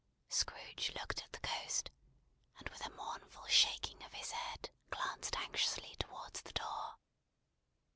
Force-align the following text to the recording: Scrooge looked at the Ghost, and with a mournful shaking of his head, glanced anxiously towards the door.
Scrooge 0.29 0.91
looked 0.99 1.21
at 1.21 1.31
the 1.31 1.47
Ghost, 1.47 1.91
and 2.57 2.67
with 2.69 2.83
a 2.83 2.89
mournful 2.89 3.45
shaking 3.45 4.01
of 4.01 4.13
his 4.13 4.31
head, 4.31 4.71
glanced 4.89 5.37
anxiously 5.37 5.95
towards 5.99 6.41
the 6.41 6.53
door. 6.53 6.95